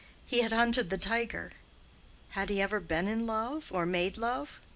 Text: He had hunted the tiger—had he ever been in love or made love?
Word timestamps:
He 0.25 0.41
had 0.41 0.51
hunted 0.51 0.89
the 0.89 0.97
tiger—had 0.97 2.49
he 2.49 2.59
ever 2.59 2.79
been 2.79 3.07
in 3.07 3.27
love 3.27 3.71
or 3.71 3.85
made 3.85 4.17
love? 4.17 4.59